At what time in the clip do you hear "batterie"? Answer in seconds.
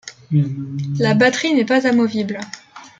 1.13-1.53